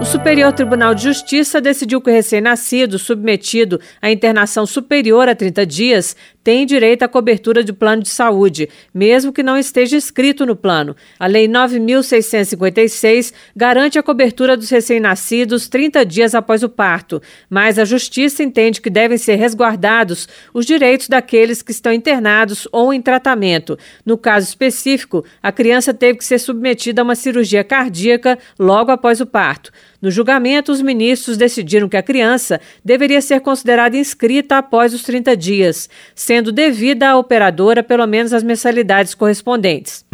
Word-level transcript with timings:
O 0.00 0.04
Superior 0.06 0.50
Tribunal 0.54 0.94
de 0.94 1.02
Justiça 1.02 1.60
decidiu 1.60 2.00
que 2.00 2.08
o 2.08 2.12
recém-nascido, 2.12 2.98
submetido 2.98 3.78
à 4.00 4.10
internação 4.10 4.64
superior 4.64 5.28
a 5.28 5.34
30 5.34 5.66
dias, 5.66 6.16
tem 6.42 6.64
direito 6.64 7.02
à 7.02 7.08
cobertura 7.08 7.62
de 7.62 7.70
plano 7.70 8.02
de 8.02 8.08
saúde, 8.08 8.66
mesmo 8.94 9.30
que 9.30 9.42
não 9.42 9.58
esteja 9.58 9.98
inscrito 9.98 10.46
no 10.46 10.56
plano. 10.56 10.96
A 11.18 11.26
Lei 11.26 11.46
9.656 11.46 13.34
garante 13.54 13.98
a 13.98 14.02
cobertura 14.02 14.56
dos 14.56 14.70
recém-nascidos 14.70 15.68
30 15.68 16.06
dias 16.06 16.34
após 16.34 16.62
o 16.62 16.68
parto, 16.70 17.20
mas 17.50 17.78
a 17.78 17.84
Justiça 17.84 18.42
entende 18.42 18.80
que 18.80 18.88
devem 18.88 19.18
ser 19.18 19.34
resguardados 19.34 20.26
os 20.54 20.64
direitos 20.64 21.08
daqueles 21.08 21.60
que 21.60 21.72
estão 21.72 21.92
internados 21.92 22.66
ou 22.72 22.90
em 22.90 23.02
tratamento. 23.02 23.78
No 24.04 24.16
caso 24.16 24.48
específico, 24.48 25.26
a 25.42 25.52
criança 25.52 25.92
teve 25.92 26.18
que 26.18 26.24
ser 26.24 26.38
submetida 26.38 27.02
a 27.02 27.04
uma 27.04 27.14
cirurgia 27.14 27.62
cardíaca 27.62 28.38
logo 28.58 28.90
após 28.90 29.20
o 29.20 29.26
parto. 29.26 29.70
No 30.00 30.10
julgamento, 30.10 30.72
os 30.72 30.80
ministros 30.80 31.36
decidiram 31.36 31.88
que 31.88 31.96
a 31.96 32.02
criança 32.02 32.60
deveria 32.84 33.20
ser 33.20 33.40
considerada 33.40 33.96
inscrita 33.96 34.58
após 34.58 34.94
os 34.94 35.02
30 35.02 35.36
dias, 35.36 35.90
sendo 36.14 36.50
devida 36.50 37.10
à 37.10 37.16
operadora 37.16 37.82
pelo 37.82 38.06
menos 38.06 38.32
as 38.32 38.42
mensalidades 38.42 39.14
correspondentes. 39.14 40.04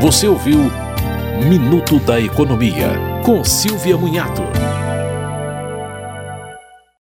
Você 0.00 0.26
ouviu 0.26 0.58
Minuto 1.48 1.98
da 1.98 2.20
Economia, 2.20 2.88
com 3.24 3.44
Silvia 3.44 3.96
Munhato. 3.96 4.42